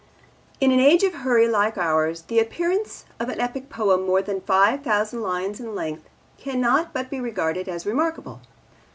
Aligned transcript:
In 0.59 0.71
an 0.71 0.79
age 0.79 1.03
of 1.03 1.13
hurry 1.13 1.47
like 1.47 1.77
ours 1.77 2.23
the 2.23 2.39
appearance 2.39 3.05
of 3.19 3.29
an 3.29 3.39
epic 3.39 3.69
poem 3.69 4.01
more 4.03 4.23
than 4.23 4.41
five 4.41 4.81
thousand 4.83 5.21
lines 5.21 5.59
in 5.59 5.75
length 5.75 6.09
cannot 6.39 6.91
but 6.91 7.11
be 7.11 7.19
regarded 7.21 7.69
as 7.69 7.85
remarkable. 7.85 8.41